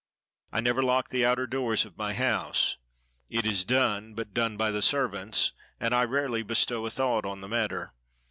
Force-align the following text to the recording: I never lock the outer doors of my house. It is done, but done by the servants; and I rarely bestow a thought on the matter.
I 0.51 0.61
never 0.61 0.81
lock 0.81 1.09
the 1.11 1.23
outer 1.27 1.45
doors 1.45 1.85
of 1.85 1.95
my 1.95 2.15
house. 2.15 2.75
It 3.29 3.45
is 3.45 3.63
done, 3.63 4.15
but 4.15 4.33
done 4.33 4.57
by 4.57 4.71
the 4.71 4.81
servants; 4.81 5.51
and 5.79 5.93
I 5.93 6.05
rarely 6.05 6.41
bestow 6.41 6.87
a 6.87 6.89
thought 6.89 7.23
on 7.23 7.41
the 7.41 7.47
matter. 7.47 7.93